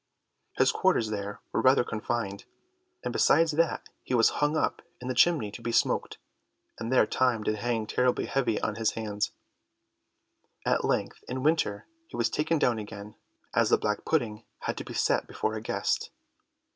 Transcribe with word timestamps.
His 0.57 0.71
quarters 0.71 1.09
there 1.11 1.41
were 1.51 1.61
rather 1.61 1.83
confined, 1.83 2.45
and 3.03 3.13
besides 3.13 3.51
that 3.51 3.87
he 4.01 4.15
was 4.15 4.29
hung 4.41 4.57
up 4.57 4.81
in 4.99 5.07
the 5.09 5.13
chimney 5.13 5.51
to 5.51 5.61
be 5.61 5.71
smoked, 5.71 6.17
and 6.79 6.91
there 6.91 7.05
time 7.05 7.43
did 7.43 7.57
hang 7.57 7.85
terribly 7.85 8.25
heavy 8.25 8.59
on 8.61 8.77
his 8.77 8.93
hands. 8.93 9.29
At 10.65 10.83
length 10.83 11.23
in 11.29 11.43
winter 11.43 11.85
he 12.07 12.17
was 12.17 12.31
taken 12.31 12.57
down 12.57 12.79
again, 12.79 13.13
as 13.53 13.69
the 13.69 13.77
black 13.77 14.03
pudding 14.03 14.43
had 14.61 14.75
to 14.79 14.83
be 14.83 14.95
set 14.95 15.27
before 15.27 15.53
a 15.53 15.61
guest. 15.61 16.09